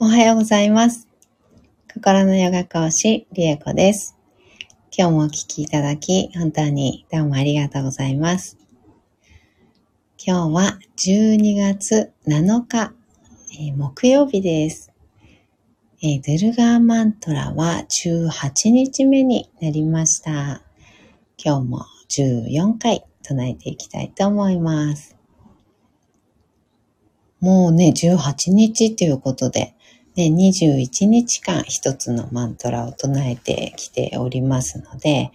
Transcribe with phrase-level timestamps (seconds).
[0.00, 1.08] おはようございます。
[1.92, 4.16] 心のヨガ講師、リエコです。
[4.96, 8.56] 今日もお聞きいただき、本当にどうもありがとうございます。
[10.24, 12.92] 今日は12月7日、
[13.60, 14.92] えー木曜日です。
[16.00, 20.62] えードゥルガーマントラは18日目になりました。
[21.44, 25.17] 今日も14回唱えていきたいと思います。
[27.40, 29.74] もうね、18日っていうことで、
[30.16, 35.30] ね、21日間一つのマントラを唱えてきておりますので、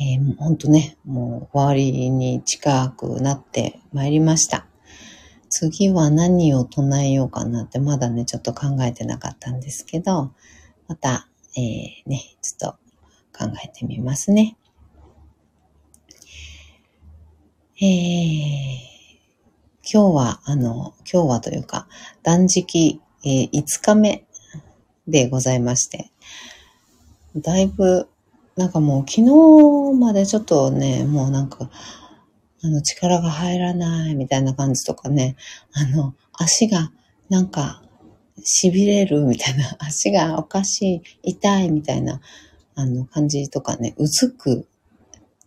[0.00, 4.66] えー、ほんとね、もう終わりに近くなってまいりました。
[5.48, 10.32] 次は何を唱えようかなってまだね、ちょっと考えてなかったんですけど、
[10.88, 12.78] また、えー、ね、ちょっ
[13.32, 14.56] と考えてみますね。
[17.80, 18.97] えー
[19.90, 21.88] 今日は、あの、今日はというか、
[22.22, 24.26] 断食、えー5日目
[25.06, 26.10] でございまして、
[27.34, 28.06] だいぶ、
[28.54, 31.70] なんかもう昨日までちょっとね、もうなんか、
[32.62, 35.36] あの、力が入らないみたいな感じとかね、
[35.72, 36.92] あの、足が
[37.30, 37.82] なんか、
[38.44, 42.20] 痺れるみたいな、 足がおかしい、痛いみたいな、
[42.74, 44.66] あの、感じとかね、うずく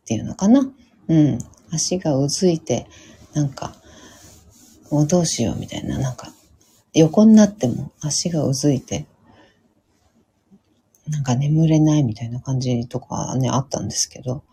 [0.00, 0.66] っていうのかな。
[1.08, 1.38] うん。
[1.70, 2.86] 足がうずいて、
[3.34, 3.79] なんか、
[4.90, 6.32] もうどうしようみたいな、なんか、
[6.92, 9.06] 横になっても足がうずいて、
[11.08, 14.44] なんか眠れないみたいな感じとかね、あったんですけど、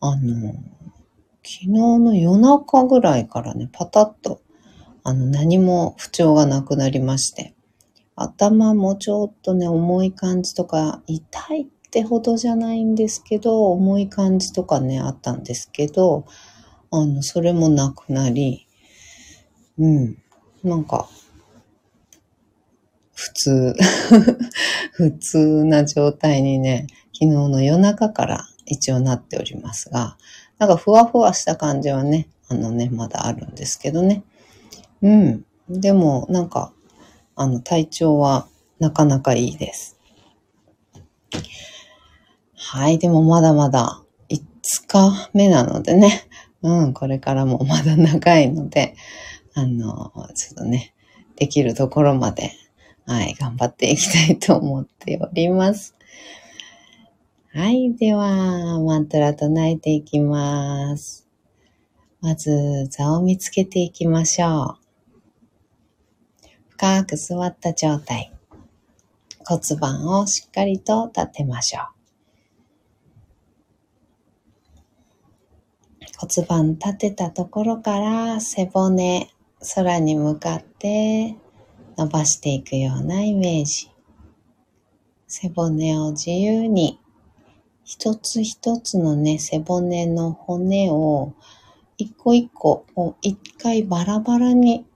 [0.00, 0.52] あの、
[1.42, 4.40] 昨日の夜中ぐらいからね、パタッと、
[5.02, 7.54] あの、何も不調がなくなりまして、
[8.16, 16.24] 頭もちょっとね、重い感じとか、痛いってほどじゃないんですけど、重い感じとかね、あったんですけど、
[16.90, 18.63] あの、それもなくなり、
[19.78, 20.16] うん。
[20.62, 21.08] なんか、
[23.12, 23.74] 普通、
[24.92, 30.16] 普通な状態にね、昨日の夜中から一応なっておりますが、
[30.58, 34.22] なんかふわふわした感じはね、あのね、まだあるんですけどね。
[35.02, 35.44] うん。
[35.68, 36.72] でも、なんか、
[37.36, 38.46] あの、体調は
[38.78, 39.96] なかなかいいです。
[42.54, 42.98] はい。
[42.98, 44.40] でもまだまだ5
[44.86, 46.28] 日目なのでね。
[46.62, 46.92] うん。
[46.92, 48.96] これからもまだ長いので、
[49.54, 50.94] あの、ちょっとね、
[51.36, 52.52] できるところまで、
[53.06, 55.94] はい、頑張っていきたいと思っております。
[57.52, 61.28] はい、では、マントラ唱えていきます。
[62.20, 66.48] まず、座を見つけていきましょう。
[66.70, 68.32] 深く座った状態。
[69.46, 71.94] 骨盤をしっかりと立てましょう。
[76.16, 79.33] 骨盤立てたところから背骨、
[79.74, 81.36] 空に向かって
[81.96, 83.90] 伸ばしていくようなイメージ。
[85.26, 87.00] 背骨を自由に
[87.84, 91.34] 一つ一つのね、背骨の骨を
[91.96, 94.86] 一個一個を一回バラバラに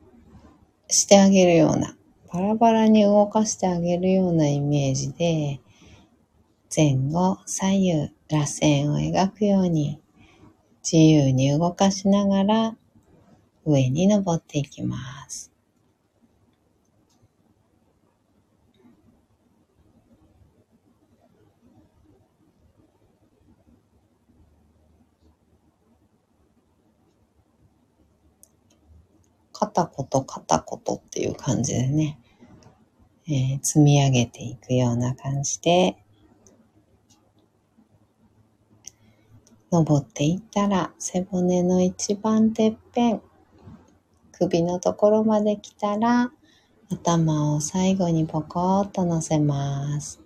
[0.88, 1.96] してあげるような、
[2.32, 5.60] バラバラに動かしてあげるようなイメージで、
[6.74, 7.92] 前後左右
[8.30, 10.00] 螺旋を描くように
[10.82, 12.76] 自由に動かしながら
[13.68, 14.96] 上に登っていきま
[15.28, 15.52] す。
[29.52, 32.18] 片言片言っていう感じでね、
[33.26, 35.96] えー積み上げていくような感じで、
[39.70, 43.22] 登っていったら背骨の一番てっぺん、
[44.38, 46.30] 首のところまで来たら、
[46.90, 50.20] 頭を最後にポコッと乗せます。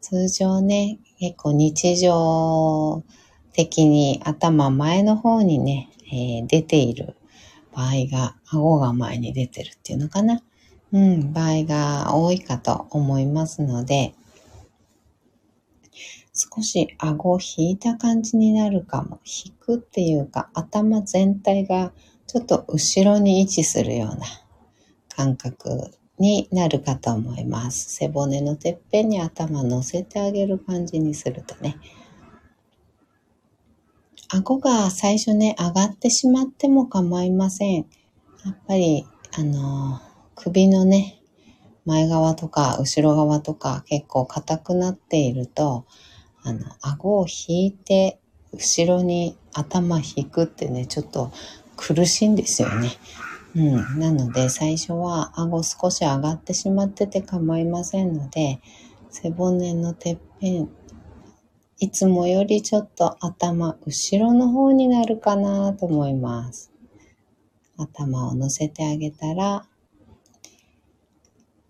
[0.00, 3.02] 通常ね、結構日常
[3.52, 7.14] 的に頭前の方にね、えー出ている
[7.72, 10.42] 場合が、顎が前に出てるっていうのかな。
[10.92, 14.14] うん、場合が多いかと思いますので、
[16.32, 19.20] 少し顎を引いた感じになるかも。
[19.24, 21.92] 引くっていうか、頭全体が
[22.30, 24.24] ちょっと後ろに位置するような
[25.16, 25.90] 感覚
[26.20, 27.92] になるかと思います。
[27.96, 31.76] 背骨のてっぺんに頭乗せてあげる感じにするとね。
[34.28, 37.86] 顎が最初ね、上がってしまっても構いません。
[38.44, 39.04] やっぱり、
[39.36, 40.00] あの、
[40.36, 41.20] 首のね、
[41.84, 45.84] 前側とか後ろ側とか結構硬くなっていると、
[46.44, 48.20] あの、顎を引いて
[48.52, 51.32] 後ろに頭引くってね、ちょっと
[51.80, 52.90] 苦しいんですよね。
[53.56, 53.98] うん。
[53.98, 58.60] なので、最初は顎少し上がってしまってて構いませんので、
[59.08, 60.68] 背骨のてっぺん、
[61.78, 66.70] いつもよりちょっと頭、後ろの方になるかなと思います。
[67.78, 69.66] 頭を乗せてあげたら、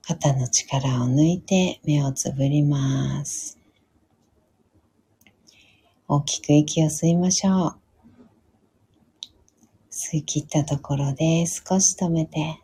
[0.03, 3.59] 肩の力を抜いて目をつぶります。
[6.09, 7.80] 大きく息を吸いましょう。
[10.13, 12.61] 吸い切ったところで少し止めて、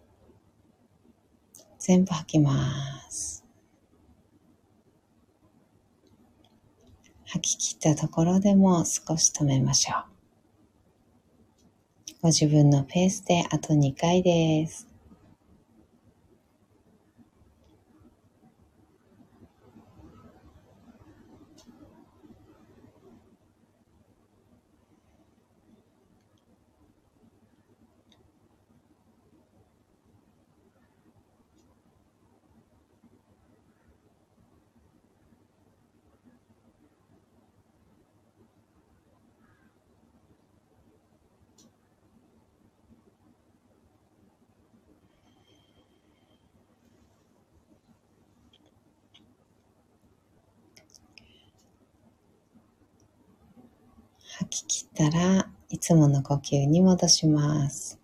[1.79, 3.45] 全部吐きます。
[7.27, 10.05] 吐き切ったところでも少し止めましょう。
[12.23, 14.89] ご自分のペースであと2回です。
[54.39, 57.99] 吐き切ったらいつもの呼吸に戻します。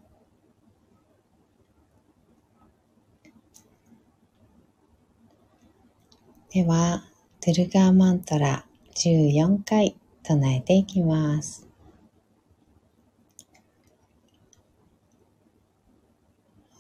[6.55, 7.05] では、
[7.45, 8.65] ドゥルガーマントラ
[8.95, 11.69] 14回唱えていきます。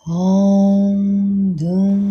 [0.06, 2.01] オンドゥン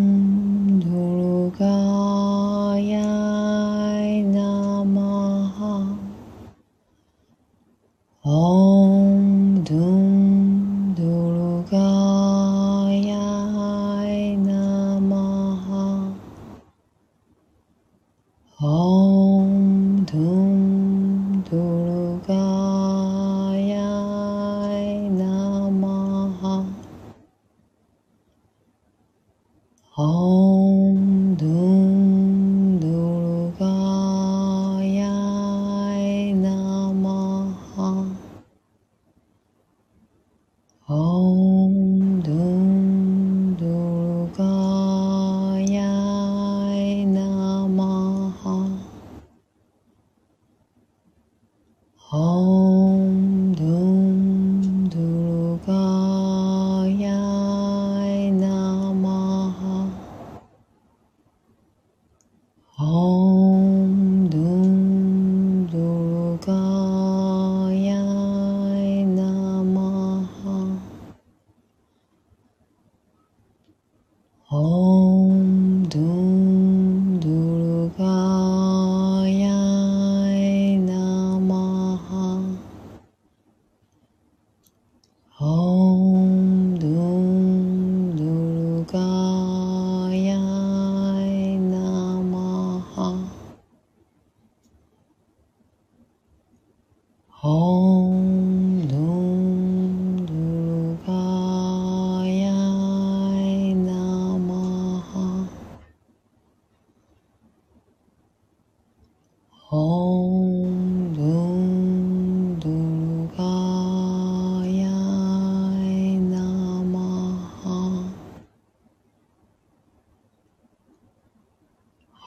[62.84, 63.31] 哦。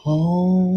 [0.04, 0.73] 어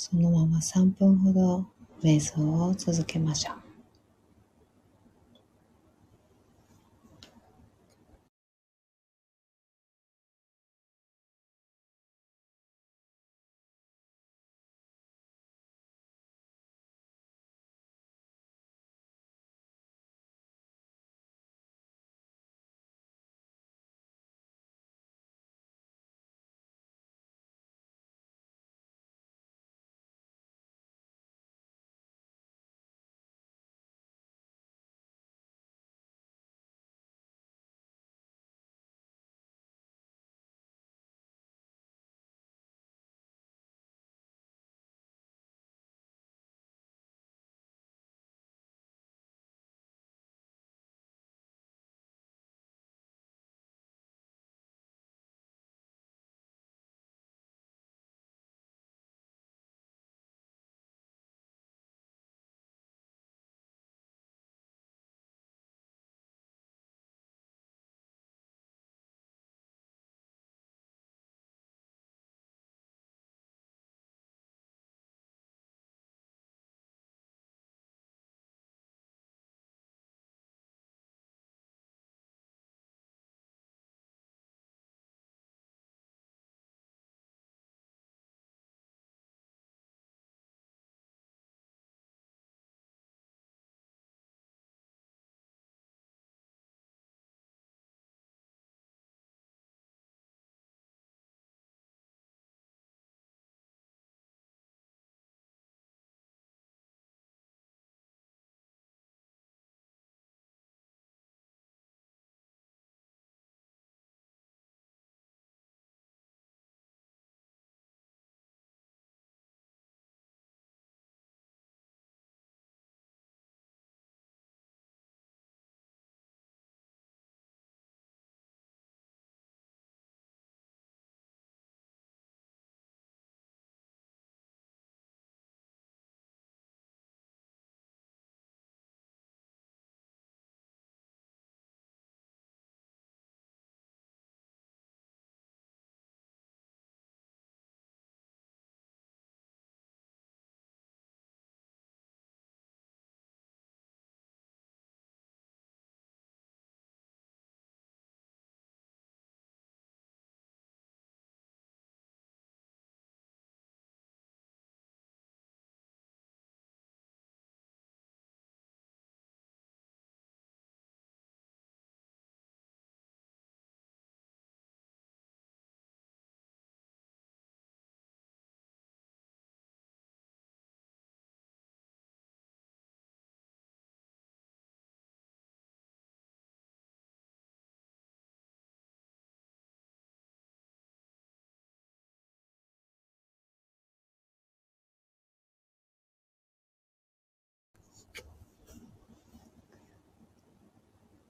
[0.00, 1.66] そのまま3分ほど
[2.04, 3.67] 瞑想を続けましょう。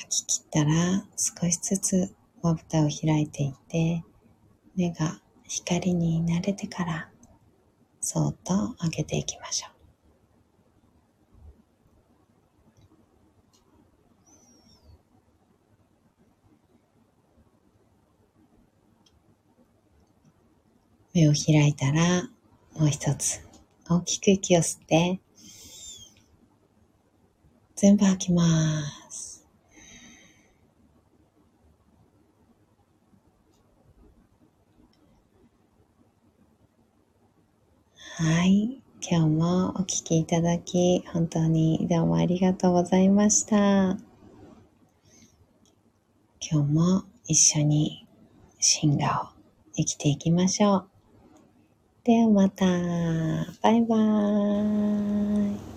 [0.00, 4.02] 吐き切ったら少しずつまぶたを開いていって
[4.74, 7.10] 目が光に慣れてから
[8.00, 9.70] そっと開けていきましょう。
[21.12, 22.22] 目を開いたら
[22.74, 23.40] もう一つ
[23.88, 25.20] 大きく息を吸って
[27.74, 29.29] 全部吐きます。
[38.22, 38.82] はい。
[39.00, 43.56] 今日もお聴きいただき、本当にどうもありがとうございました。
[43.56, 43.98] 今
[46.50, 48.06] 日も一緒に
[48.58, 49.40] 進化を
[49.74, 50.88] 生きていきましょう。
[52.04, 52.66] ではまた。
[53.62, 55.69] バイバーイ。